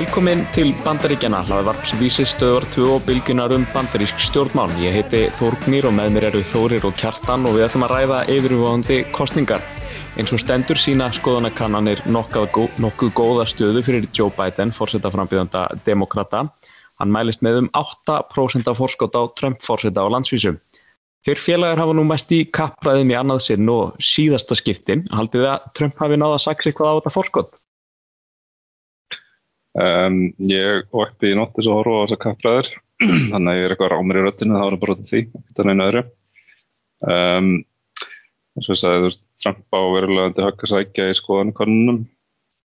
[0.00, 4.72] Velkomin til Bandaríkjana, hlaðvarps vísistöðar 2 og bylginar um bandarísk stjórnmál.
[4.80, 8.22] Ég heiti Þórgnýr og með mér eru Þórir og Kjartan og við ætlum að ræða
[8.32, 9.60] yfirvöðandi kostningar.
[10.16, 16.46] Eins og stendur sína skoðanakannanir nokkuð góða stöðu fyrir Joe Biden, fórsetaframbjöðanda demokrata.
[16.96, 20.56] Hann mælist með um 8% af fórskótt á Trump-fórseta á landsvísu.
[21.28, 25.04] Fyrr félagar hafa nú mest í kappræðum í annað sinn og síðasta skiptin.
[25.12, 27.59] Haldið að Trump hafi náða að saksa eitthvað á þetta fórskótt?
[29.78, 32.70] Um, ég vakti í nótt þess að horfa á þessa kappræður
[33.30, 35.68] þannig að ég er eitthvað rámur í röttinu þá er það bara því, ekkert að
[35.68, 36.02] neina öðru.
[37.00, 37.50] Um,
[38.58, 42.00] eins og ég sagði þú veist, Trump á verulegandi höggasækja í skoðanakonunum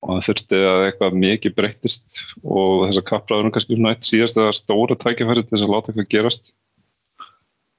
[0.04, 4.56] og það þurfti að eitthvað mikið breytist og þessa kappræður er kannski eitt síðast eða
[4.56, 6.54] stóra tækifæri til þess að láta eitthvað gerast.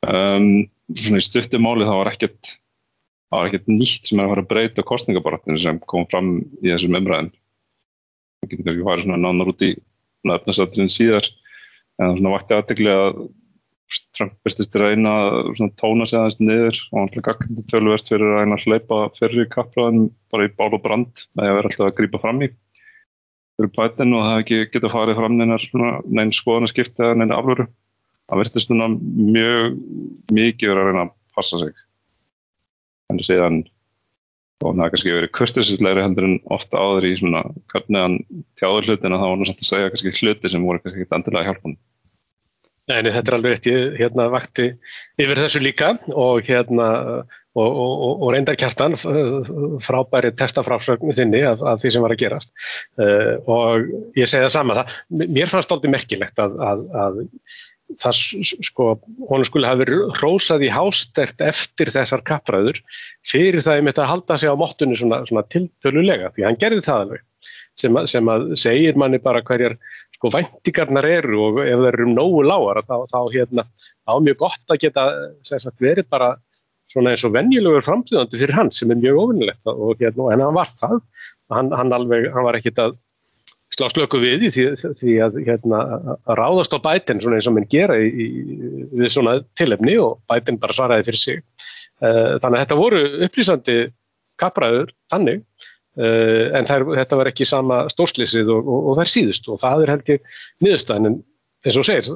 [0.04, 4.34] Um, svona í stutti máli það var ekkert það var ekkert nýtt sem er að
[4.34, 7.32] fara að breyta kostningabaratinu sem kom fram í þessum umræðin
[8.44, 9.70] það getur ekki farið svona nánar út í
[10.24, 11.30] efnarsátturinn síðar.
[11.98, 13.24] En það svona vakti aðtegli að
[14.16, 16.80] Trump bestist reyna að tóna sig aðeins niður.
[16.90, 20.70] Og hann hlæði gaggandi tölverst fyrir að reyna að hleypa fyrir kapraðin bara í bál
[20.72, 22.50] og brand með að vera alltaf að grípa fram í.
[23.54, 27.68] Fyrir bætin og það ekki getað farið fram neina skoðan að skipta eða neina aflöru
[28.28, 29.76] það verðist svona mjög
[30.32, 31.82] mikið verið að reyna að passa sig.
[33.10, 33.58] En það séðan
[34.62, 38.18] og það er kannski verið kurtisislegri heldur en ofta áður í svona hvernig hann
[38.60, 41.18] tjáður hlutin og þá var hann samt að segja kannski hluti sem voru kannski ekkert
[41.18, 41.76] endilega hjálpun
[42.84, 44.66] Nei, þetta er alveg rétt, hérna vakti
[45.16, 46.88] yfir þessu líka og hérna
[47.54, 48.96] og, og, og reyndar kjartan
[49.80, 52.50] frábæri testafrásögnu þinni af, af því sem var að gerast.
[52.98, 53.86] Uh, og
[54.18, 57.22] ég segi það sama það, mér fannst alltaf merkilegt að, að, að
[58.00, 58.20] það
[58.64, 58.86] sko,
[59.28, 62.80] hún skulle hafa verið rósað í hástert eftir þessar kappræður
[63.26, 66.86] fyrir það ég mitt að halda sig á móttunni svona, svona tiltölulega því hann gerði
[66.86, 67.28] það alveg.
[67.74, 69.74] Sem að, sem að segir manni bara hverjar
[70.14, 73.64] sko væntingarnar eru og ef það eru nógu lágar þá, þá hérna
[74.06, 75.06] á mjög gott að geta
[75.42, 76.34] sagt, verið bara
[76.92, 80.56] svona eins og venjulegur framtíðandi fyrir hann sem er mjög ofinnilegt og hérna en hann
[80.56, 81.00] var það.
[81.52, 82.94] Hann, hann, alveg, hann var ekkit að
[83.74, 84.64] slá slöku við því,
[85.00, 85.82] því að, hérna,
[86.14, 88.28] að ráðast á bætin svona eins og mann gera í, í,
[88.94, 91.44] við svona tilefni og bætin bara svaraði fyrir sig.
[92.02, 93.78] Uh, þannig að þetta voru upplýsandi
[94.40, 95.42] kappræður þannig
[96.00, 99.84] uh, en þær, þetta var ekki sama stórslýsið og, og, og þær síðust og það
[99.84, 101.20] er held ég niðurstaðin en
[101.64, 102.10] eins og segir,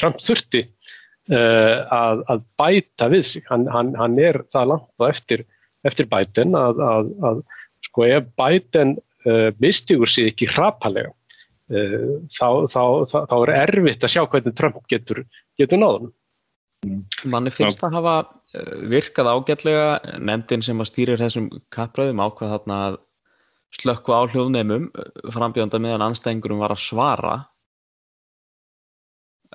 [0.00, 3.46] Trump þurfti uh, að, að bæta við sig.
[3.52, 5.46] Hann, hann, hann er það langt og eftir,
[5.86, 7.44] eftir bætin að, að,
[7.86, 9.06] sko ef bætin uh,
[9.60, 11.12] mistigur sér ekki hrapalega.
[11.70, 15.20] Uh, þá, þá, þá, þá er erfitt að sjá hvernig Trump getur,
[15.60, 16.14] getur náðunum.
[17.30, 19.84] Manni finnst það hafa uh, virkað ágætlega.
[20.18, 22.98] Nefndin sem að stýrir þessum kappræðum ákvað þarna að
[23.78, 24.90] slökku á hljóðneimum
[25.30, 27.36] frambjönda meðan anstæðingurum var að svara.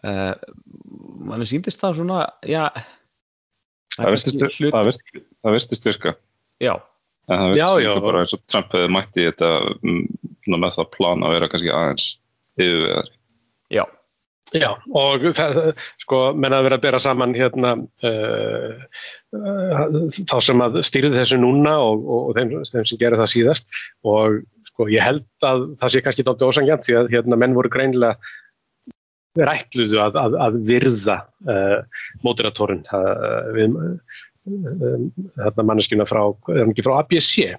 [0.05, 0.31] Uh,
[1.25, 2.63] manni síndist það svona já
[3.97, 6.15] það vistist virka.
[6.63, 6.77] Já
[7.25, 10.01] En það verður bara eins og Trump hefði mætti þetta mm,
[10.53, 12.09] með það plan að vera kannski aðeins
[12.61, 13.13] yfirveðari.
[13.73, 13.83] Já,
[14.53, 14.67] já
[15.01, 15.59] og það,
[16.03, 17.71] sko, menn að vera að bera saman hérna
[18.05, 18.75] uh,
[19.39, 23.33] uh, þá sem að stýrið þessu núna og, og, og þeim, þeim sem gerir það
[23.33, 23.81] síðast.
[24.05, 27.73] Og sko ég held að það sé kannski dálta ósangjant því að hérna menn voru
[27.73, 28.19] greinilega
[29.35, 31.17] rættluðu að, að, að virða
[31.49, 32.85] uh, móturatorinn
[33.57, 33.75] við
[34.45, 36.21] hérna manneskina frá,
[36.53, 37.55] er hann ekki frá ABC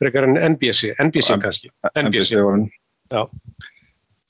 [0.00, 1.70] frekar en NBC, NBC kannski.
[1.94, 2.40] NBC,
[3.10, 3.24] já.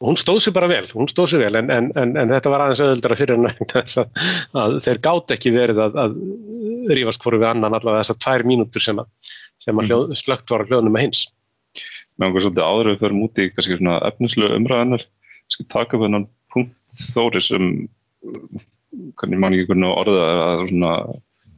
[0.00, 2.62] Hún stóð sér bara vel, hún stóð sér vel en, en, en, en þetta var
[2.64, 4.22] aðeins auðvöldra fyrir þess að,
[4.56, 6.14] að þeir gátt ekki verið að, að
[6.96, 9.10] rífast hvoru við annan allavega þessar tvær mínútur sem að,
[9.60, 11.22] sem að hljóð, slögt var að hljóðnum með hins.
[12.16, 15.06] Mér langar svolítið áður að við förum út í kannski svona efnislu umræðanar
[15.52, 17.68] skal taka upp hennan punkt þóri sem
[19.20, 20.94] hvernig mann ekki hvernig orða að svona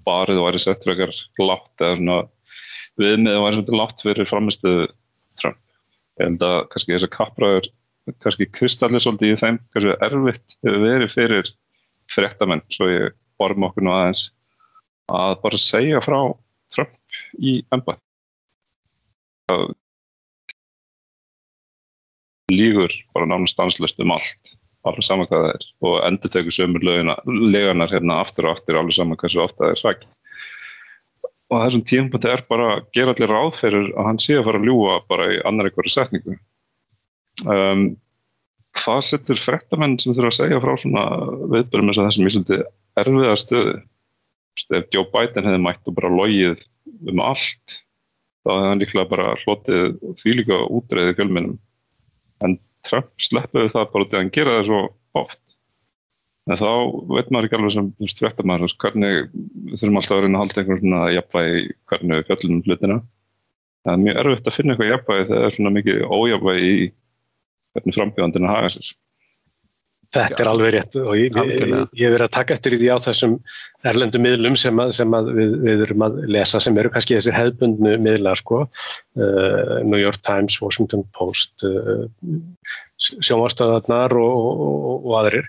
[0.07, 2.19] barið væri sett frekar látt eða svona
[3.01, 4.87] viðmið væri svolítið látt fyrir framistuðu
[5.41, 5.61] Trump.
[6.21, 7.69] Ég held að kannski þessar kappræður,
[8.23, 11.53] kannski kristallir svolítið í þeim, kannski erfitt hefur verið fyrir
[12.13, 14.27] fréttamenn, svo ég borðum okkur nú aðeins,
[15.13, 16.19] að bara segja frá
[16.73, 18.01] Trump í ennbæð.
[22.53, 24.57] Lígur bara nánast stanslust um allt
[24.89, 25.69] alveg saman hvað það er.
[25.89, 29.83] Og endur tegur sömur leganar hérna aftur og aftur alveg saman hversu ofta það er
[29.83, 30.07] sæk
[31.53, 34.69] og þessum tímpunkti er bara að gera allir ráðferður að hann sé að fara að
[34.71, 36.37] ljúa bara í annar einhverju setningu.
[37.45, 37.83] Um,
[38.81, 41.05] hvað setur frettamenn sem þurfa að segja frá svona
[41.53, 42.61] viðbörjum eins og þessum íslandi
[43.03, 43.75] erfiða stöðu.
[44.79, 46.65] Ef Joe Biden hefði mætt og bara logið
[47.13, 47.79] um allt
[48.43, 49.85] þá hefði hann líklega bara hlotið
[50.23, 51.59] því líka útreiði fjölminnum
[52.45, 52.57] en
[52.89, 54.81] Trump sleppuði það bara til að hann gera það svo
[55.23, 55.41] oft.
[56.51, 56.71] En þá
[57.13, 60.83] veit maður ekki alveg sem stvettamæður hvernig við þurfum alltaf að reyna að halda einhvern
[60.83, 61.61] svona jafnvægi
[61.93, 62.97] hvernig við fjöllum um hlutina.
[63.83, 66.91] Það er mjög erfitt að finna eitthvað jafnvægi þegar það er svona mikið ójafvægi í
[67.73, 68.91] hvernig frambjöðandina haga sér
[70.13, 73.37] Þetta er alveg rétt og ég, hef verið að taka eftir í því á þessum
[73.89, 77.39] erlendu miðlum sem, að, sem að við, við erum að lesa sem eru kannski þessir
[77.39, 82.05] hefðbundnu miðlar sko, uh, New York Times, Washington Post, uh,
[83.01, 85.49] sjónvarstöðarnar og, og, og aðrir,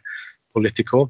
[0.55, 1.09] Politico,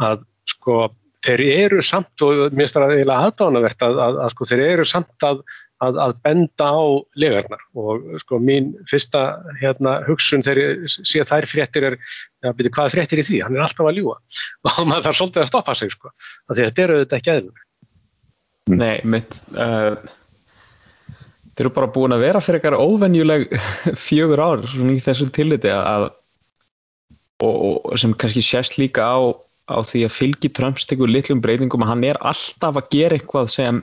[0.00, 0.86] að sko
[1.24, 4.88] þeir eru samt og mér finnst það eiginlega aðdánavert að, að, að sko þeir eru
[4.88, 5.44] samt að
[5.82, 6.84] að, að benda á
[7.18, 9.24] legarnar og sko mín fyrsta
[9.60, 11.96] hérna, hugsun þegar ég sé að þær fréttir er,
[12.44, 14.18] já byrju hvað er fréttir í því, hann er alltaf að ljúa
[14.70, 17.34] og maður þarf svolítið að stoppa sig sko, af því að þetta eru auðvitað ekki
[17.34, 17.64] aðeins.
[18.74, 19.96] Nei, mitt, uh,
[21.52, 23.48] þeir eru bara búin að vera fyrir eitthvað óvenjuleg
[24.06, 26.10] fjögur ár svona í þessu tilliti að
[27.42, 29.18] og, og sem kannski sést líka á,
[29.68, 33.50] á því að fylgi Trumps tekur litlum breytingum að hann er alltaf að gera eitthvað
[33.52, 33.82] sem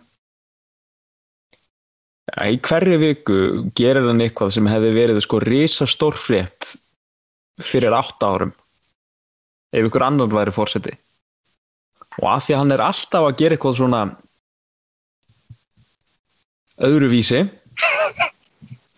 [2.39, 3.37] í hverju viku
[3.75, 6.75] gerir hann eitthvað sem hefði verið sko risastór frétt
[7.61, 8.53] fyrir átt árum
[9.75, 10.93] ef ykkur annar væri fórseti
[12.21, 14.03] og af því að hann er alltaf að gera eitthvað svona
[16.81, 17.43] öðruvísi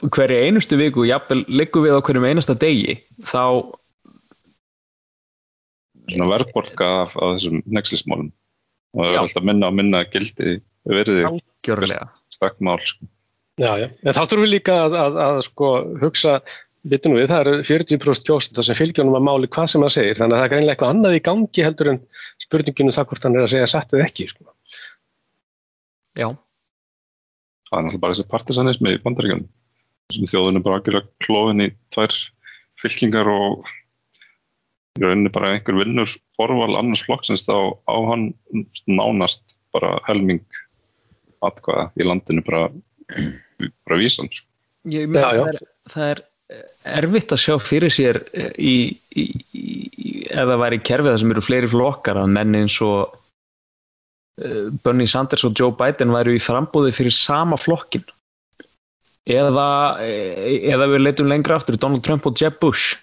[0.03, 2.99] hverju einustu viku jafnvel liggum við á hverjum einasta degi
[3.29, 3.73] þá
[6.13, 8.29] verðborga af, af þessum nexlismálum
[8.93, 11.23] og það er alltaf minna og minna gildi verði
[12.33, 13.07] stakk mál sko.
[13.61, 15.67] Já, já, en þá þurfum við líka að, að, að sko,
[16.01, 16.37] hugsa,
[16.89, 20.17] bitur nú við, það eru 40% kjósenda sem fylgjónum að máli hvað sem það segir,
[20.17, 21.99] þannig að það er greinlega eitthvað annað í gangi heldur en
[22.41, 24.25] spurninginu um það hvort hann er að segja satt eða ekki.
[24.31, 24.55] Sko.
[26.17, 26.27] Já.
[27.69, 29.45] Það er náttúrulega bara þessi partisanismi í bandaríkjum,
[30.09, 32.17] þessum þjóðunum bara að gera klóðin í tvær
[32.81, 33.69] fylkingar og
[34.97, 38.31] í rauninni bara einhver vinnur forval annars flokksins þá á hann
[38.89, 40.41] nánast bara helming
[41.45, 42.67] atkvæða í landinu bara
[43.87, 44.29] bara vísan.
[44.89, 45.43] Ég, með, já, já.
[45.43, 46.23] Það, er, það er
[46.99, 48.75] erfitt að sjá fyrir sér eh, í,
[49.15, 49.25] í,
[49.55, 49.67] í
[50.33, 53.13] eða væri kerfið það sem eru fleiri flokkar að menn eins og
[54.41, 58.05] uh, Bernie Sanders og Joe Biden væru í frambóði fyrir sama flokkin
[59.23, 59.67] eða
[60.03, 62.97] eða við leitum lengra aftur Donald Trump og Jeb Bush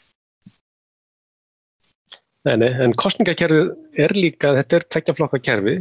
[2.48, 5.75] Nei, nei, en kostningakerfið er líka, þetta er tveggjaflokkakerfi,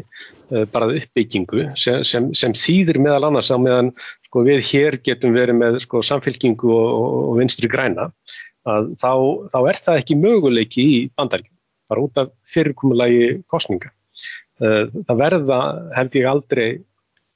[0.51, 3.94] uh, bara uppbyggingu sem, sem, sem þýðir meðal annars á meðan
[4.27, 6.97] sko, við hér getum verið með sko, samfélkingu og,
[7.29, 8.09] og vinstri græna,
[8.67, 9.13] að þá,
[9.53, 11.56] þá er það ekki möguleiki í bandaríkjum,
[11.94, 13.94] bara út af fyrirkomulagi kostninga.
[14.59, 15.62] Uh, það verða,
[15.95, 16.67] held ég aldrei,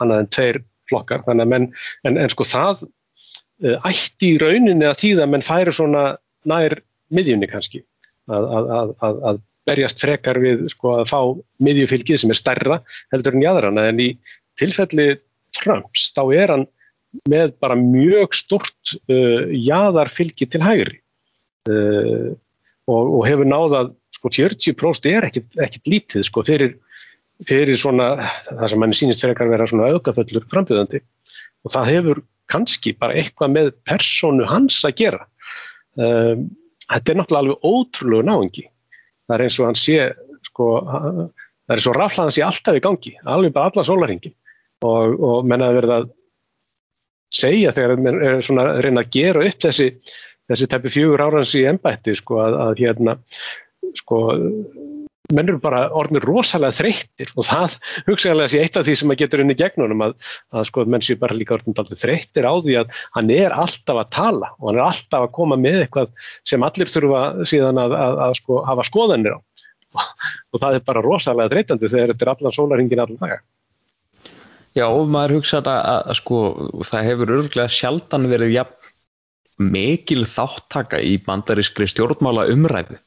[0.04, 0.62] annað en tveir
[0.92, 1.70] flokkar, þannig að menn,
[2.04, 6.06] en, en sko það uh, ætti í rauninni að þýða að menn færi svona
[6.44, 6.82] nær
[7.16, 7.86] miðjunni kannski
[8.32, 11.20] að, að, að, að berjast frekar við sko, að fá
[11.64, 12.80] miðjufylgið sem er stærra
[13.14, 14.10] heldur en jáðrana en í
[14.60, 15.14] tilfelli
[15.56, 16.66] Trumps þá er hann
[17.30, 20.98] með bara mjög stort uh, jáðarfylgi til hægri.
[21.70, 22.34] Uh,
[22.90, 26.74] og, og hefur náðað sko 40% er ekkit, ekkit lítið sko fyrir,
[27.48, 28.16] fyrir svona
[28.50, 31.04] það sem manni sínist frekar vera svona aukaföllur frambjöðandi
[31.64, 35.24] og það hefur kannski bara eitthvað með personu hans að gera.
[35.94, 36.50] Um,
[36.94, 38.66] þetta er náttúrulega alveg ótrúlegu náðingi.
[39.28, 39.98] Það er eins og hann sé,
[40.50, 44.36] sko, það er eins og raflaðan sé alltaf í gangi, alveg bara alla sólaringin
[44.84, 46.12] og, og mennaði verið að
[47.34, 49.88] segja þegar menn er svona að reyna að gera upp þessi,
[50.52, 53.16] þessi teppi fjögur árans í ennbætti, sko, að, að hérna,
[53.98, 54.20] sko,
[55.34, 57.78] menn eru bara orðinir rosalega þreyttir og það
[58.10, 60.16] hugsaðlega sé eitt af því sem að getur unni gegnunum að,
[60.54, 64.12] að sko menn sé bara líka orðinir þreyttir á því að hann er alltaf að
[64.18, 66.14] tala og hann er alltaf að koma með eitthvað
[66.50, 70.14] sem allir þurfa síðan að, að, að sko, hafa skoðanir á og,
[70.54, 73.42] og það er bara rosalega þreytandi þegar þetta er allan sólaringin allan daga.
[74.74, 76.38] Já og maður hugsaði að sko
[76.82, 78.64] það hefur örgulega sjaldan verið ja,
[79.62, 82.98] mikil þáttaka í bandarískri stjórnmála umræðu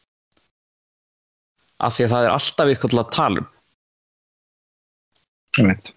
[1.83, 3.51] af því að það er alltaf ykkur til að tala um.
[5.57, 5.93] Ég veit.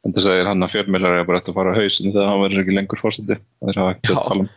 [0.00, 2.12] En þess að ég er hann að fjölmjölar er bara eftir að fara á hausinu
[2.14, 3.38] þegar hann verður ekki lengur fórseti.
[3.60, 4.52] Það er að ekki að tala um.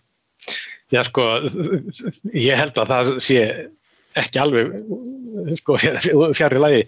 [0.93, 1.23] Já sko,
[2.37, 3.39] ég held að það sé
[4.21, 4.75] ekki alveg
[5.57, 5.77] sko,
[6.37, 6.83] fjari lagi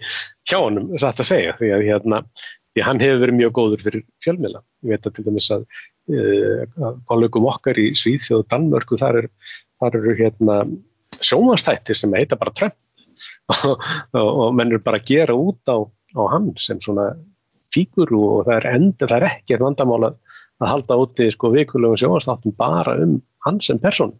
[0.46, 2.20] hjá honum satt að segja því að hérna,
[2.76, 4.62] því hann hefur verið mjög góður fyrir fjölmjöla.
[4.86, 5.66] Ég veit að til dæmis að
[7.10, 10.60] kollegum okkar í Svíðsjóð og Danmörku þar eru er, hérna,
[11.18, 12.76] sjómanstættir sem heita bara Trump
[14.20, 15.76] og, menn eru bara að gera út á,
[16.16, 17.12] á hann sem svona
[17.74, 20.12] fíkur og það er enda, það er ekki vandamála
[20.62, 24.14] að halda úti sko vikulegum sjóastáttum bara um hann sem person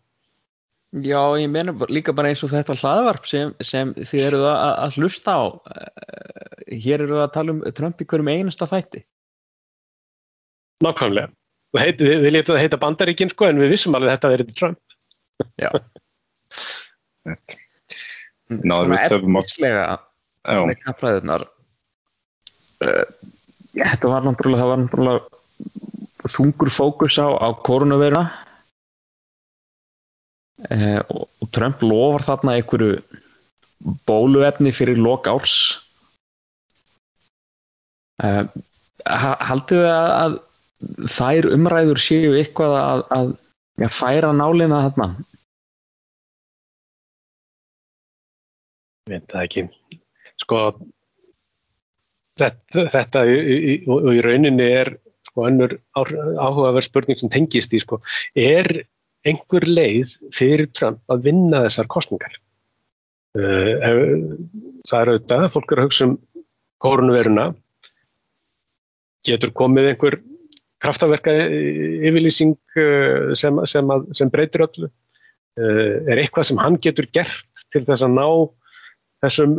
[0.94, 4.94] Já, ég meina líka bara eins og þetta hlaðvarp sem, sem þið eruð að, að
[5.00, 5.44] hlusta á.
[5.74, 9.02] Eh, hér eruð að tala um Trump í hverjum einasta þætti.
[10.86, 11.32] Nákvæmlega.
[11.76, 14.56] Heit, við, við letum það heita bandaríkinn sko en við vissum alveg að þetta verið
[14.56, 14.98] Trump.
[15.60, 15.70] Já.
[18.52, 19.42] Náður við töfum á...
[20.46, 21.46] Svona með kappræðunar.
[22.76, 23.04] Uh,
[23.74, 25.36] þetta var náttúrulega, það var náttúrulega
[26.30, 28.24] þungur fókus á, á koronaviruna
[30.70, 32.96] eh, og, og Trump lofar þarna einhverju
[34.08, 35.56] bóluefni fyrir lok árs.
[38.24, 38.42] Eh,
[39.06, 43.32] haldið þið að, að þær umræður séu eitthvað að, að,
[43.86, 45.10] að færa nálina þarna
[49.06, 49.62] Ég veit það ekki.
[50.42, 50.60] Sko
[52.40, 54.90] þetta, þetta í, í, og í rauninni er
[55.28, 58.00] sko önnur áhugaverð spurning sem tengist í sko
[58.34, 58.66] er
[59.26, 62.34] einhver leið fyrir Trump að vinna þessar kostningar.
[63.36, 64.34] Uh,
[64.88, 66.18] það er auðvitað, fólk er að hugsa um
[66.82, 67.46] kórnveruna,
[69.26, 70.20] getur komið einhver
[70.82, 74.90] kraftaverka yfirlýsing uh, sem, sem, sem breytir öllu,
[75.56, 78.26] er eitthvað sem hann getur gert til þess að ná
[79.24, 79.58] þessum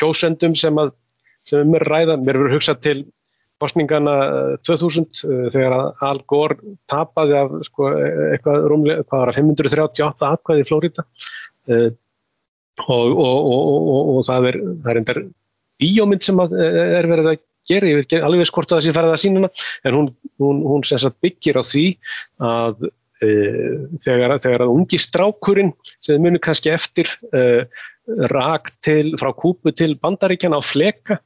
[0.00, 0.92] kjósendum sem, að,
[1.48, 2.98] sem um er ræða, mér verður hugsað til
[3.60, 4.14] kostningana
[4.66, 5.74] 2000 eh, eh, þegar
[6.06, 7.90] Al Gore tapaði af sko,
[8.32, 11.90] eitthvað rúmlega, hvað var það, 538 atkvæði í Flórida uh,
[12.86, 15.22] og, og, og, og það er, það er endar
[15.80, 19.22] bíómynd sem er verið að gera, ég veit alveg skort að það sé ferðið að
[19.22, 19.50] sínuna,
[19.84, 20.08] en hún,
[20.40, 21.86] hún, hún byggir á því
[22.48, 27.68] að uh, þegar, þegar að ungi strákurinn sem munir kannski eftir uh,
[28.32, 31.20] rak til, frá kúpu til bandaríkjana á fleka.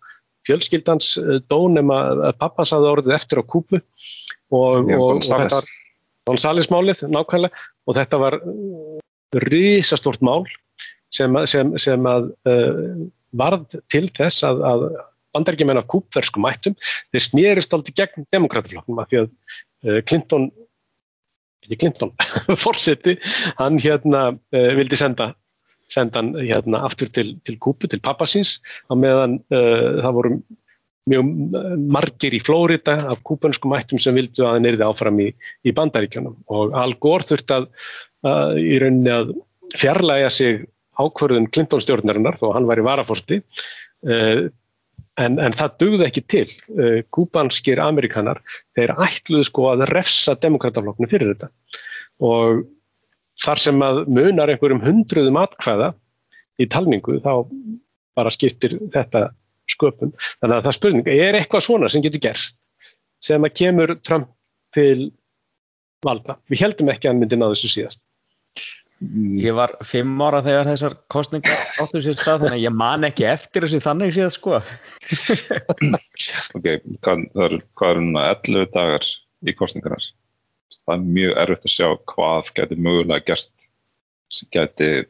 [0.44, 2.00] Fjölskyldans eh, dón nema
[2.30, 5.72] að pappa saði orðið eftir á kúpu og, Já, og, og þetta var
[6.24, 7.64] González málið nákvæmlega.
[7.84, 9.00] Og þetta var eh,
[9.44, 10.44] risastort mál
[11.14, 12.94] sem, sem, sem að uh,
[13.38, 14.84] varð til þess að, að
[15.34, 16.74] bandaríkjumenn af kúpverskum mættum.
[17.14, 20.48] Þeir smérist aldrei gegn demokrataflokknum af því að uh, Clinton
[21.64, 22.12] ekki Clinton,
[22.62, 23.16] fórseti
[23.58, 25.32] hann hérna uh, vildi senda
[25.92, 28.58] senda hann hérna aftur til, til Kúpu, til pappasins.
[28.90, 30.36] Á meðan uh, það voru
[31.10, 31.30] mjög
[31.92, 35.28] margir í Flórida af kúpanskum ættum sem vildu að hann erði áfram í,
[35.64, 36.38] í bandaríkjunum.
[36.48, 37.68] Og Al Gore þurft að
[38.24, 39.34] uh, í rauninni að
[39.76, 40.64] fjarlæga sig
[41.00, 44.46] ákverðun Clinton stjórnarinnar þó hann var í varafórsti uh,
[45.20, 46.46] en, en það dugði ekki til.
[46.72, 48.40] Uh, kúpanskir amerikanar
[48.78, 51.52] þeir ætluðu sko að refsa demokrataflokknu fyrir þetta.
[52.24, 52.64] Og
[53.42, 55.92] þar sem að munar einhverjum hundruðum atkvæða
[56.62, 57.32] í talningu þá
[58.14, 59.28] bara skiptir þetta
[59.70, 60.14] sköpun.
[60.42, 62.60] Þannig að það spurning, er eitthvað svona sem getur gerst
[63.24, 64.30] sem að kemur Trump
[64.76, 65.10] til
[66.04, 66.36] valda?
[66.52, 68.02] Við heldum ekki að hann myndi ná þessu síðast.
[69.40, 73.26] Ég var fimm ára þegar þessar kostningar áttur sér stað þannig að ég man ekki
[73.28, 74.60] eftir þessu þannig síðan sko.
[76.56, 76.68] ok,
[77.02, 79.08] hvað, það eru hvað er núna 11 dagar
[79.44, 80.12] í kostningarnas?
[80.82, 83.68] Það er mjög erfitt að sjá hvað getur mögulega gerst
[84.34, 85.06] sem getur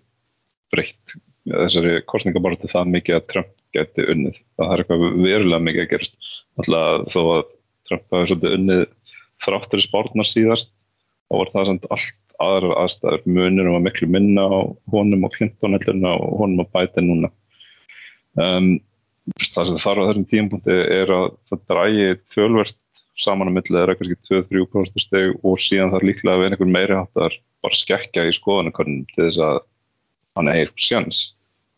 [0.72, 4.38] breytt þessari kostningaborti það mikið að Trump getur unnið.
[4.58, 6.32] Það er eitthvað verulega mikið að gerast.
[6.60, 7.42] Alltaf þó að
[7.88, 8.84] Trump hafi svolítið unnið
[9.44, 13.26] þráttur í spórnar síðast þá var það samt allt aðra aðstæður.
[13.36, 14.58] Munir var miklu minna á
[14.94, 17.32] honum og Clinton heldur og honum og Biden núna.
[18.34, 18.70] Um,
[19.40, 22.80] það sem þarf á þessum tímpunkti er að það drægi tölvert
[23.14, 26.96] saman á millið er kannski 2-3% steg og síðan þarf líklega að vera einhver meiri
[26.98, 29.60] hattar bara skekkja í skoðanakonum til þess að
[30.34, 31.20] hann eir sjans.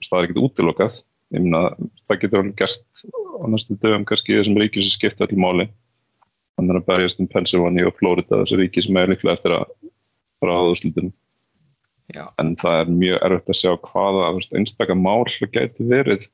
[0.06, 1.02] Það er ekkert útilokað.
[1.34, 1.60] Minna,
[2.06, 5.68] það getur alveg gæst á næstu dögum kannski í þessum ríkjum sem skipta allir máli.
[6.56, 9.66] Þannig að berjast um Pennsylvania og Florida, þessu ríki sem er líklega eftir að
[10.40, 11.14] fara á þúslutunum.
[12.40, 16.28] En það er mjög erfitt að sjá hvaða einstakar mál geti verið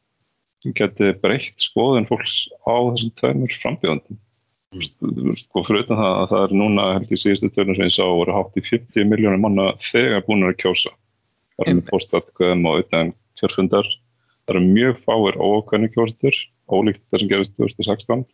[0.62, 4.20] sem geti breytt skoðun fólks á þessum tveimur frambjöðandum
[4.80, 8.04] sko fyrir utan það að það er núna held ég síðustu törnum sem ég sá
[8.06, 10.92] voru hátt í 50 miljónir manna þegar búin að kjósa.
[11.56, 13.90] Það er með postatkvæðum og utan kjörfundar.
[14.46, 16.38] Það eru mjög fáir ókvæðinu kjósatur
[16.72, 18.24] ólíkt það sem gerist 2016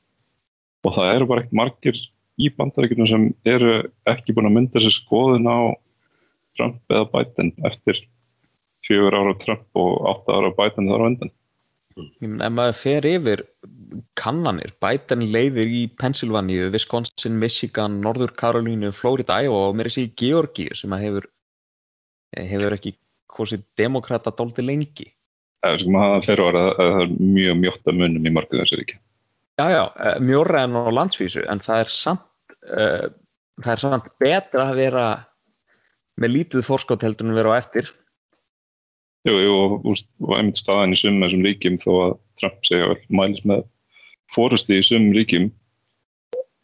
[0.86, 1.98] og það eru bara ekkert margir
[2.38, 3.72] í bandaríkjum sem eru
[4.08, 5.74] ekki búin að mynda sér skoðun á
[6.58, 8.00] Trump eða Biden eftir
[8.86, 11.06] fjögur ára Trump og átta ára Biden þar á
[11.98, 13.42] endan Ef maður fer yfir
[14.18, 20.14] kannanir, Biden leiðir í Pennsylvania, Wisconsin, Michigan, Norður Karolínu, Florida, Iowa og mér er þessi
[20.20, 21.28] Georgi sem hefur,
[22.36, 22.94] hefur ekki
[23.34, 25.10] hvosið demokrata dólti lengi.
[25.64, 28.62] Það er sem að það fer að það er mjög mjótt að munum í markuðu
[28.62, 28.98] þessu ríki.
[29.58, 32.28] Já, já, eh, mjórra en á landsvísu, en það er samt,
[32.70, 33.08] uh,
[33.64, 35.06] það er samt betra að vera
[36.18, 37.90] með lítið fórskótt heldur en vera á eftir.
[39.26, 39.88] Jú, jú, og,
[40.22, 43.64] og einmitt staðan í sumum þessum ríkjum þó að Trump segja vel mælis með
[44.34, 45.48] fórusti í sumum ríkjum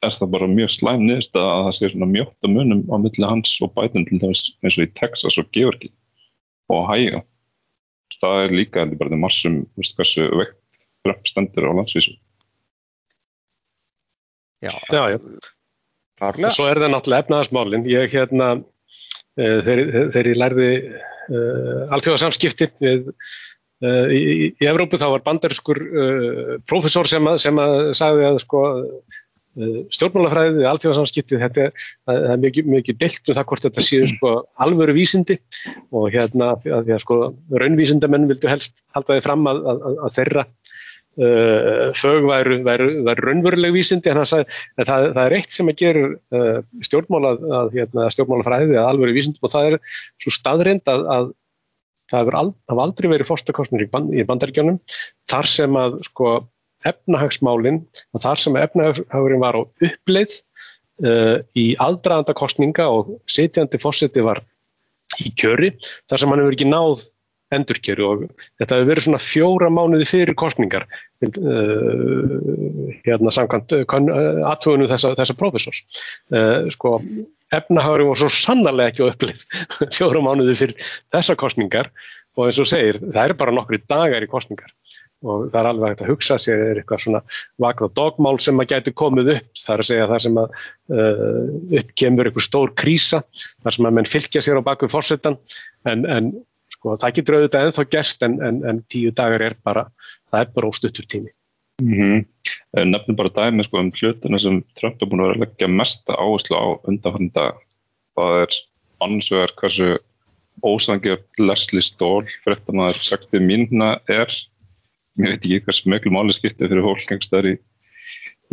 [0.05, 3.29] er það bara mjög slæm niðurst að það sé svona mjótt að munum á milli
[3.29, 5.91] hans og Biden til dæmis eins og í Texas og Georgi
[6.73, 7.23] og Hæga.
[8.21, 10.61] Það er líka heldur bara því marsum, veistu hversu veikt
[11.05, 12.15] Trump stendur á landsvísu.
[14.65, 15.03] Já, já.
[15.13, 15.19] já.
[16.25, 17.89] Og svo er það náttúrulega efnaðarsmálinn.
[17.91, 18.49] Ég hérna,
[19.37, 20.69] uh, þegar ég lærði
[21.31, 23.13] uh, allþjóðarsamskipti við
[23.85, 24.21] Uh, í,
[24.55, 29.81] í Evrópu þá var bandariskur uh, profesor sem að, sem að sagði að sko, uh,
[29.93, 34.33] stjórnmálafræðið, alþjóðarsamskiptið, þetta er, það er mikið, mikið deilt um það hvort þetta séu sko,
[34.65, 35.37] alvöru vísindi
[35.91, 37.19] og hérna að því að sko,
[37.65, 40.47] raunvísindamenn vildu helst halda þið fram að, að, að þeirra
[41.15, 45.83] fög væru, væru, væru raunveruleg vísindi en, sagði, en það, það er eitt sem að
[45.83, 46.09] gera
[46.89, 47.33] stjórnmála,
[47.75, 49.77] hérna, stjórnmálafræðið að alvöru vísindum og það er
[50.25, 51.31] svo staðrind að
[52.11, 54.81] það hefur aldrei verið fórstakostnir í, band, í bandaríkjónum
[55.31, 56.33] þar sem að sko
[56.89, 57.81] efnahagsmálinn
[58.21, 60.37] þar sem efnahagurinn var á uppleið
[61.05, 64.43] uh, í aldraðanda kostninga og setjandi fórseti var
[65.23, 65.73] í kjöri
[66.11, 67.09] þar sem hann hefur ekki náð
[67.59, 68.25] endurkjöru og
[68.61, 72.35] þetta hefur verið svona fjóra mánuði fyrir kostningar uh,
[73.07, 73.87] hérna samkvæmt uh,
[74.51, 75.83] aðtöðunum þessa, þessa profesors
[76.35, 76.99] uh, sko
[77.55, 79.47] efnahagurinn var svo sannarlega ekki á upplið
[79.97, 81.91] fjóra mánuði fyrir þessa kostningar
[82.35, 84.73] og eins og segir, það er bara nokkri dagar í kostningar
[85.25, 87.21] og það er alveg hægt að hugsa sér er eitthvað svona
[87.63, 90.57] vakna dogmál sem að gæti komið upp, það er að segja það sem að
[90.99, 91.45] uh,
[91.81, 93.23] upp kemur eitthvað stór krísa,
[93.65, 95.39] þar sem að menn fylgja sér á baku fórsetan
[95.89, 96.31] en, en
[96.85, 99.89] sko, það getur auðvitað ennþá gerst en, en, en tíu dagar er bara,
[100.29, 101.33] það er bara óstuttur tími.
[101.83, 102.25] Mm -hmm.
[102.87, 106.13] Nefnum bara dæmi sko, um hlutina sem Trump er búin að vera að leggja mesta
[106.13, 107.53] áherslu á undanfæranda.
[108.15, 108.53] Það er
[109.01, 109.99] ansvegar hversu
[110.63, 114.31] ósangjart Leslie Stahl, frettamæður 60 mínuna er.
[115.19, 117.55] Ég veit ekki hvers möglu máli skiptið fyrir hólkengstæðar í,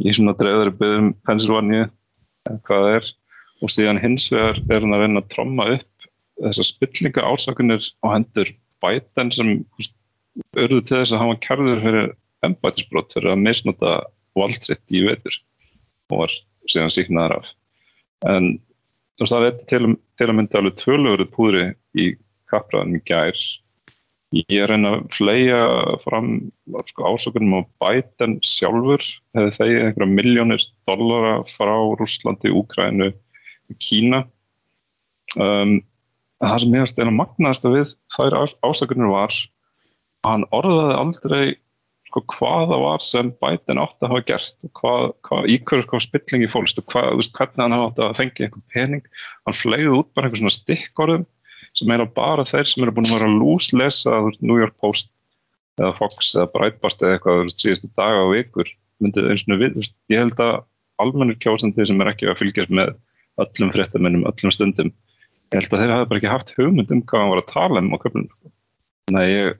[0.02, 1.90] í svona dreifðari byggðum Pennsylvania,
[2.48, 3.06] hvað það er.
[3.62, 5.91] Og síðan hins vegar er hann að reyna að tromma upp
[6.42, 8.52] þessar spillinga ásakunir á hendur
[8.82, 9.54] Biden sem
[10.56, 12.12] auðvitað til þess að hann var kærður fyrir
[12.48, 13.96] embætisbrott fyrir að misnota
[14.38, 15.38] valdsitt í vetur
[16.12, 16.36] og var
[16.70, 17.50] síðan síknaðar af.
[18.30, 18.54] En
[19.22, 19.82] það er til,
[20.18, 21.66] til að mynda alveg tvöluverið púðri
[21.98, 22.08] í
[22.52, 23.44] kapraðan í gær.
[24.32, 25.62] Ég er reyna að flega
[26.06, 26.30] fram
[26.88, 29.04] sko, ásökunum á bæten sjálfur
[29.36, 33.12] hefði þegið einhverja miljónir dollara frá Rúslandi, Úkrænu
[33.84, 34.24] Kína.
[35.36, 35.82] Um,
[36.42, 39.36] það sem ég að stela magnaðast að við þær ásökunum var
[40.22, 41.44] að hann orðaði aldrei
[42.12, 46.06] sko, hvað það var sem Biden átti að hafa gert hvað, hvað, í hverju hvað
[46.06, 49.06] spillingi fólst og hvað, veist, hvernig hann átti að fengja einhvern pening.
[49.48, 51.28] Hann flegði út bara einhvern svona stikkorðum
[51.78, 55.12] sem er bara þeir sem eru búin að vera lúslesa New York Post
[55.80, 59.78] eða Fox eða Breitbart eða eitthvað veist, síðustu daga og vikur myndið eins og við,
[59.80, 60.58] veist, ég held að
[61.02, 62.92] almennir kjósandi sem er ekki að fylgjast með
[63.42, 64.92] öllum fréttamennum, öllum stundum
[65.52, 67.84] ég held að þeir hafa bara ekki haft hugmynd um hvað hann var að tala
[67.84, 68.52] um á köflunum
[69.10, 69.60] þannig að ég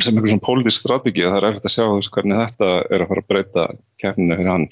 [0.00, 3.02] sem einhver svona pólitísk strategi að það er eftir að sjá þess hvernig þetta er
[3.02, 3.64] að fara að breyta
[4.02, 4.66] kærninu fyrir hann.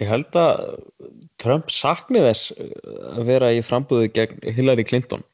[0.00, 0.62] Ég held að
[1.42, 5.24] Trump sakni þess að vera í frambúðu gegn Hillary Clinton.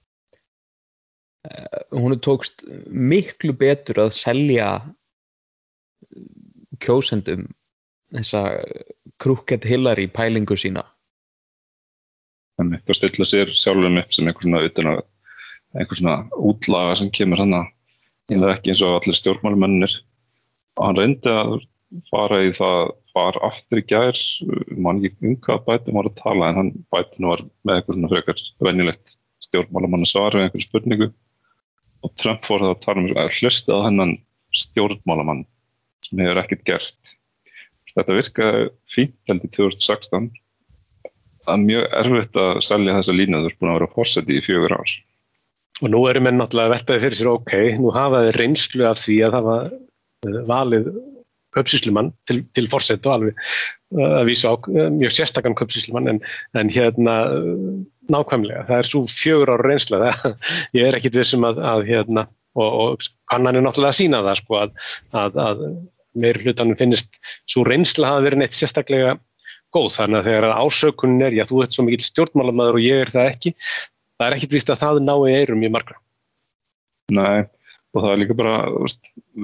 [1.46, 4.72] Eh, hún er tókst miklu betur að selja
[6.82, 7.46] kjósendum
[8.14, 8.42] þessa
[9.22, 10.82] krúkett Hillary pælingu sína.
[12.58, 14.94] Að stilla sér sjálfum upp sem einhver svona,
[15.78, 16.16] einhver svona
[16.50, 17.68] útlaga sem kemur hann að
[18.32, 19.94] það er ekki eins og allir stjórnmálumennir
[20.78, 21.52] og hann reyndi að
[22.10, 24.18] fara í það far aftur í gær.
[24.76, 28.10] Mann ekki um hvað bætum var að tala en hann bætinu var með eitthvað svona
[28.12, 29.14] frekar venjulegt
[29.48, 31.08] stjórnmálumann að svara við einhverju spurningu.
[32.06, 34.16] Og Trump fór það að tala um að hlusta á hennan
[34.54, 35.46] stjórnmálumann
[36.06, 37.14] sem hefur ekkert gert.
[37.94, 40.28] Þetta virkaði fínt held í 2016
[41.52, 44.76] er mjög erfitt að selja þessa línu þú ert búin að vera fórseti í fjögur
[44.78, 44.96] árs
[45.78, 49.36] Og nú erum við náttúrulega veltaði fyrir sér ok, nú hafaði reynslu af því að
[49.46, 50.88] var eh, valið
[51.54, 56.18] köpsíslumann til, til fórsett og alveg eh, að vísa á eh, mjög sérstakann köpsíslumann en,
[56.58, 57.14] en hérna
[58.10, 62.26] nákvæmlega, það er svo fjögur ára reynsla það, ég er ekkit vissum að, að hérna,
[62.58, 64.76] og kannan er náttúrulega að sína það sko að,
[65.22, 65.64] að, að
[66.18, 69.14] meir hlutanum finnist svo reynsla hafa verið neitt sérstaklega
[69.74, 73.12] góð þannig að þegar ásökunin er, já þú ert svo mikil stjórnmálamæður og ég er
[73.12, 73.54] það ekki,
[74.16, 75.98] það er ekkit vist að það ná í eirum í margra.
[77.14, 77.46] Nei,
[77.94, 78.56] og það er líka bara,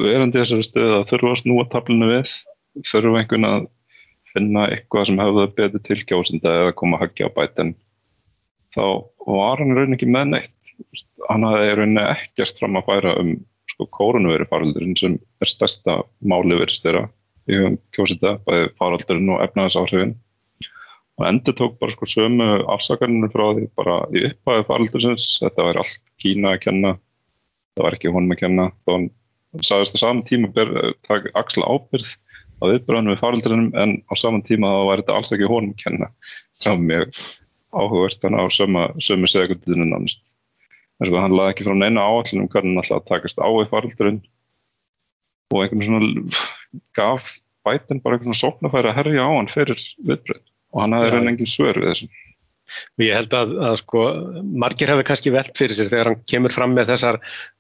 [0.01, 2.35] verandi þessari stöðu að þurfa að snúa tablinu við,
[2.91, 3.71] þurfa einhvern að
[4.35, 7.75] finna eitthvað sem hefur betur tilkjósenda eða koma að hagja á bætin.
[8.75, 8.85] þá
[9.31, 10.73] var hann raunin ekki með neitt.
[11.29, 13.37] Hann hafði raunin ekkert fram að færa um
[13.71, 17.05] sko kórunveri faraldurinn sem er stærsta máli verið styrra
[17.51, 20.15] í hugum kjósita, bæði faraldurinn og efnaðsáhrifin.
[21.21, 25.83] Hann endur tók bara sko sömu afsakarnir frá því bara í upphæðu faraldursins, þetta væri
[25.85, 26.97] allt Kína að kenna,
[27.77, 29.07] það var ekki honum að kenna, þá hann
[29.63, 32.11] sagðist á saman tíma að taka axla ábyrð
[32.59, 35.85] á viðbröðunum við faraldurinnum en á saman tíma þá væri þetta alls ekki honum að
[35.85, 36.11] kenna.
[36.65, 37.23] Var mjög
[37.75, 40.23] áhugavert þannig á sömu, segundinu nánast.
[40.99, 43.67] En sko hann laði ekki frá neina áallin um hvernig hann alltaf takast á í
[43.71, 44.23] faraldurinn
[45.55, 46.11] og einhvern svona
[46.97, 47.35] gaf
[47.65, 51.33] bætinn bara einhvern svona sóknafæri að herja á hann fyrir viðbröð og hann hafði reyna
[51.33, 52.15] engin svör við þessum.
[53.03, 54.03] Ég held að, að sko,
[54.63, 57.19] margir hefur kannski velt fyrir sér þegar hann kemur fram með þessar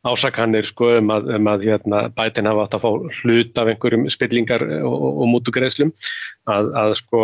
[0.08, 4.06] ásakanir sko, um að, um að hérna, bætinn hafa átt að fá hlut af einhverjum
[4.12, 5.92] spillingar og, og, og mútugreðslum
[6.50, 7.22] að, að sko,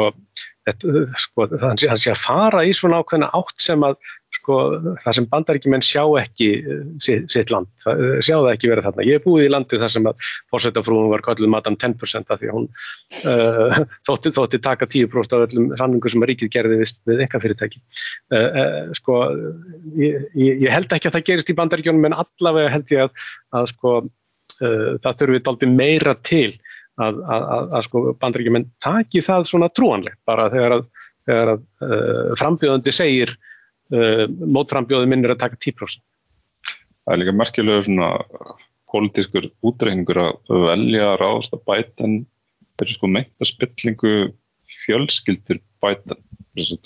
[0.69, 3.97] þetta, sko, hann sé að fara í svona ákveðna átt sem að
[4.41, 4.57] sko,
[5.03, 8.87] það sem bandaríkjumenn sjá ekki eh, sitt, sitt land, það, eh, sjá það ekki verið
[8.89, 9.07] þarna.
[9.09, 12.51] Ég er búið í landi þar sem að fórsetafrúum var kallið Madame 10% af því
[12.51, 12.69] að hún
[13.31, 17.83] uh, þótti, þótti taka 10% af öllum samlingu sem að ríkið gerði við eitthvað fyrirtæki.
[18.33, 19.21] Uh, uh, sko,
[20.01, 23.29] ég, ég held ekki að það gerist í bandaríkjónum en allavega held ég að,
[23.61, 23.95] að sko,
[24.61, 26.49] það þurfið daldi meira til
[27.01, 27.45] að, að,
[27.79, 30.83] að sko, bandaríkjumenn taki það svona trúanlegt bara þegar að,
[31.31, 31.55] þegar
[32.41, 33.33] frambjöðandi segir
[33.95, 36.03] uh, mótframbjóði minn er að taka 10%.
[37.05, 38.11] Það er líka merkjulega svona
[38.91, 42.17] pólitískur útreiningur að velja að ráðast að bætan
[42.81, 44.15] er sko meint að spillingu
[44.85, 46.21] fjölskyldir bætan,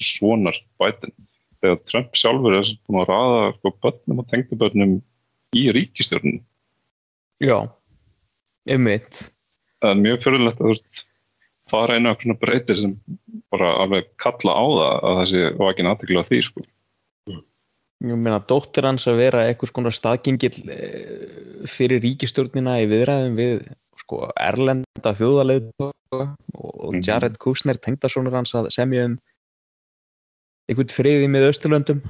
[0.00, 1.14] svonar bætan.
[1.62, 4.94] Þegar Trump sjálfur er svona að ráða sko börnum og tengbörnum
[5.56, 6.42] í ríkistjórnum.
[7.42, 7.58] Já,
[8.68, 9.26] einmitt.
[9.80, 11.04] Það er mjög fyrirlegt að þú veist
[11.70, 12.94] fara einu af svona breytir sem
[13.52, 16.64] bara alveg kalla á það að það sé vakin aðtegla því sko
[18.10, 23.54] ég meina dóttir hans að vera eitthvað svona staðgengil eh, fyrir ríkistjórnina í viðræðum við
[24.04, 27.00] sko erlenda þjóðaleið og mhm.
[27.04, 29.16] Jared Kushner tengdasónur hans að semja um
[30.68, 32.04] einhvern friði með Östurlöndum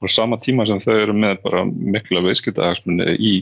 [0.00, 3.32] og sama tíma sem þau eru með bara mikla veiskitahagsmunni í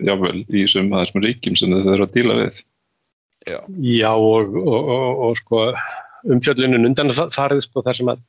[0.00, 2.62] jáfnvel í þessum aðeins ríkjum sem þau eru að díla við.
[3.48, 5.66] Já, Já og, og, og, og sko
[6.28, 8.24] umfjöldunin undan farið sko þar sem að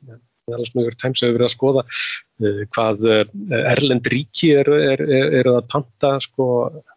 [0.50, 3.22] meðalsmögur Times hefur verið að skoða uh, hvað uh,
[3.72, 6.48] Erlend ríki eru er, er, er að panta sko,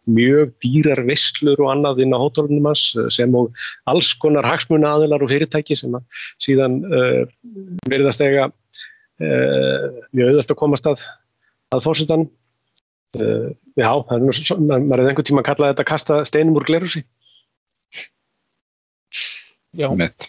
[0.09, 3.53] mjög dýrar visslur og annað inn á hótólunum hans uh, sem og
[3.91, 6.81] alls konar hagsmuna aðilar og fyrirtæki sem að síðan
[7.89, 8.47] verið að stega
[9.15, 11.03] mjög auðvöld að komast að,
[11.71, 12.25] að fórsettan.
[13.15, 17.05] Já, maður er einhvern tíma að kalla þetta að kasta steinum úr glerusi.
[19.75, 19.87] Já.
[19.95, 20.27] Mitt.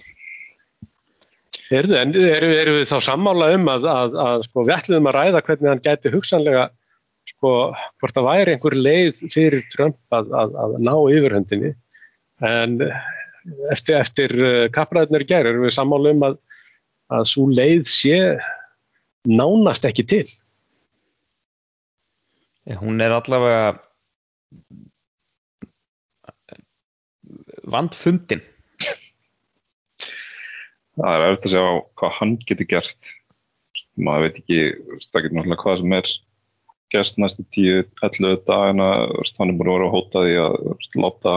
[1.67, 5.17] Heyrðu, en eru, eru við þá sammála um að, að, að sko, við ætlum að
[5.17, 6.67] ræða hvernig hann gæti hugsanlega
[7.27, 7.53] sko,
[7.99, 11.73] hvort það væri einhver leið fyrir Trump að, að ná yfirhundinni
[12.47, 12.77] en
[13.73, 18.21] eftir, eftir uh, kappræðinir gerð eru við sammála um að svo leið sé
[19.27, 20.27] nánast ekki til.
[22.79, 23.77] Hún er allavega
[27.67, 28.43] vandfundin
[30.97, 31.65] það er eftir að sjá
[32.01, 33.13] hvað hann getur gert.
[33.97, 34.61] Maður veit ekki,
[35.13, 36.11] það getur náttúrulega hvað sem er
[36.95, 38.91] gerst næstu 10-11 dagina
[39.39, 41.35] hann er bara verið að hóta því að láta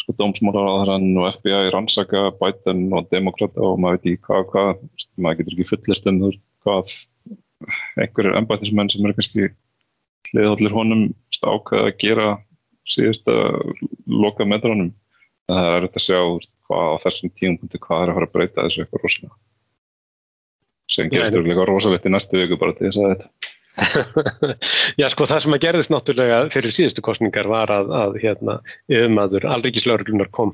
[0.00, 4.84] sko dómsmálaráðarann og FBI rannsaka Biden og demokrata og maður veit ekki hvað, hvað
[5.16, 6.20] maður getur ekki fullist um
[6.64, 6.94] hvað
[8.00, 9.50] einhverjir ennbættismenn sem eru kannski
[10.30, 11.04] hliðhóllir honum
[11.40, 12.30] ákveða að gera
[12.88, 13.74] síðust að
[14.06, 14.92] loka metrónum
[15.50, 16.20] það er eftir að sjá
[16.70, 19.40] hvað á þessum tíumpunktu hvað er að fara að breyta þessu eitthvað rosalega.
[20.90, 23.56] Sem gerst úrlega rosalegt í næstu viku bara til þess að þetta
[25.00, 28.56] Já sko það sem að gerðist náttúrulega fyrir síðustu kostningar var að, að hérna
[28.90, 30.52] yfirmaður alríkislauruglunar kom,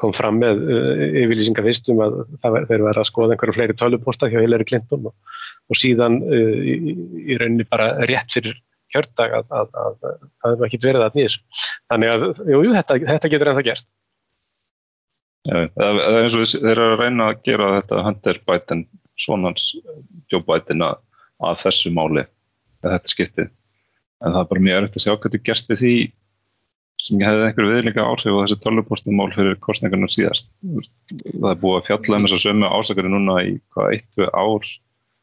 [0.00, 4.30] kom fram með uh, yfirlýsingar fyrstum að það þeir verið að skoða einhverju fleiri töluposta
[4.30, 5.38] hjá Hillary Clinton og,
[5.70, 8.58] og síðan uh, í, í rauninni bara rétt fyrir
[8.90, 11.36] kjördag að það hefur ekki verið að nýðis
[11.90, 13.90] þannig að jú, jú, þetta, þetta getur ennþá gerst
[15.48, 18.82] Það er eins og þeir eru að reyna að gera þetta Hunter Biden,
[19.20, 19.70] svonans
[20.32, 21.00] Joe Biden að,
[21.40, 22.26] að þessu máli
[22.84, 23.46] að þetta skipti.
[24.20, 25.94] En það er bara mjög erfitt að sjá hvað þetta gersti því
[27.00, 30.50] sem hefði einhverju viðlíka áhrif á þessi tölvupostumál fyrir kostningarnar síðast.
[30.60, 34.32] Það er búið að fjalla um þess að sömu ásakari núna í hvað eitt við
[34.36, 34.70] ár.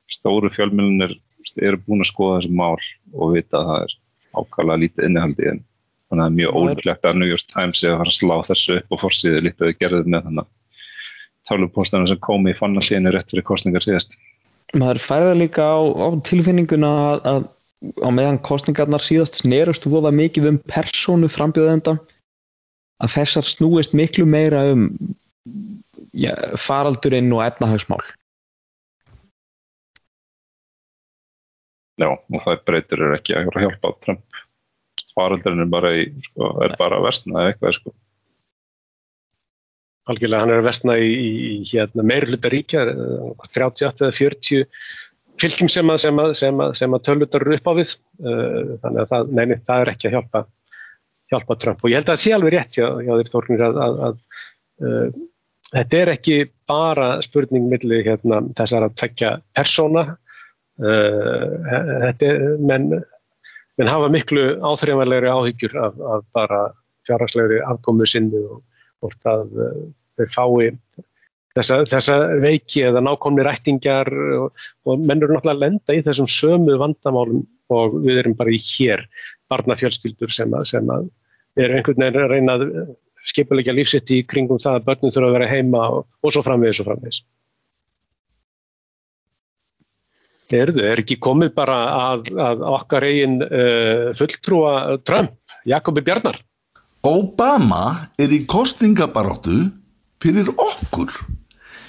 [0.10, 1.14] Stóru fjölmjölunir
[1.62, 2.78] eru búin að skoða þessi mál
[3.14, 3.96] og vita að það er
[4.38, 5.62] ákvæmlega lítið innihaldi en
[6.08, 8.36] þannig að það er mjög ólíklegt að New York Times sé að fara að slá
[8.48, 10.50] þessu upp og fórsýði lítið við gerðum með þannig
[11.48, 14.18] tálupóstana sem komi í fannarsíðinu rétt fyrir kostningar síðast.
[14.76, 17.46] maður færða líka á, á tilfinninguna að, að
[18.04, 21.96] á meðan kostningarnar síðast snerust voða mikið um persónu frambjöðenda
[23.04, 24.90] að þessar snúist miklu meira um
[26.18, 28.04] ja, faraldurinn og efnahagsmál
[31.98, 34.27] Já, og það breytir er ekki að hjálpa Trump
[35.18, 37.96] faraldurinn er bara, í, sko, er bara versna eða eitthvað sko.
[40.08, 42.86] Algjörlega, hann er að vestna í, í hérna, meiri hluta ríkja,
[43.44, 44.68] 38 eða 40
[45.42, 48.76] fylgjum sem að, sem að, sem að, sem að tölutar eru upp á við, uh,
[48.84, 50.44] þannig að það, neini, það er ekki að hjálpa,
[51.34, 51.84] hjálpa Trump.
[51.84, 54.16] Og ég held að það sé alveg rétt hjá, hjá þér Þórnir að, að
[54.88, 55.20] uh,
[55.74, 56.40] þetta er ekki
[56.72, 60.06] bara spurning millir hérna, þessar að tvekja persóna,
[60.80, 61.54] uh,
[62.08, 62.90] þetta er, menn,
[63.78, 66.62] menn hafa miklu áþreifanlegri áhyggjur af, af bara
[67.08, 68.64] fjárhagslegri afkomu sinni og
[69.02, 69.54] hvort að
[70.18, 70.72] þeir fái
[71.58, 74.10] þessa, þessa veiki eða nákomni rættingar
[74.42, 78.54] og, og menn eru náttúrulega að lenda í þessum sömu vandamálum og við erum bara
[78.56, 79.04] í hér
[79.52, 81.10] barnafjölskyldur sem að, sem að
[81.58, 82.68] eru einhvern veginn að reyna að
[83.28, 86.82] skipulegja lífsitt í kringum það að börnum þurfa að vera heima og, og svo framvegis
[86.84, 87.24] og framvegis.
[90.56, 91.78] Erðu, er ekki komið bara
[92.14, 95.36] að, að okkar eigin uh, fulltrúa Trump,
[95.68, 96.40] Jakobi Bjarnar?
[97.08, 99.68] Obama er í kostningabaróttu
[100.24, 101.12] fyrir okkur.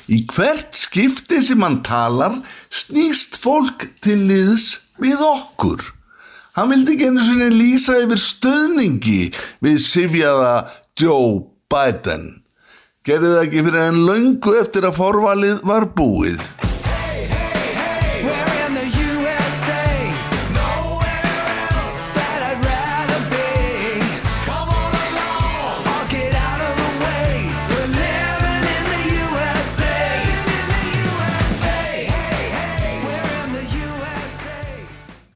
[0.08, 2.38] Í hvert skipti sem hann talar
[2.72, 5.84] snýst fólk til liðs við okkur.
[6.58, 9.20] Hann vildi ekki einu sinni lýsa yfir stöðningi
[9.62, 10.54] við sifjaða
[10.98, 12.40] Joe Biden.
[13.06, 16.42] Gerði það ekki fyrir enn laungu eftir að forvalið var búið.